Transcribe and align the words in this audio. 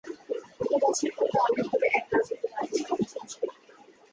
বহুবছর 0.59 1.11
পূর্বে 1.17 1.37
অনেকদূরে, 1.41 1.87
এক 1.99 2.05
রাজা 2.11 2.35
তার 2.41 2.51
রানীসহ 2.53 2.91
বসবাস 2.99 3.31
করতো। 3.39 3.71